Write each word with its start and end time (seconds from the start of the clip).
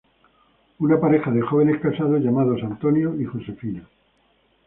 Una 0.79 0.99
pareja 0.99 1.29
de 1.29 1.43
jóvenes 1.43 1.79
casados 1.79 2.23
llamados 2.23 2.63
Antonio 2.63 3.13
y 3.21 3.25
Josefina. 3.25 3.87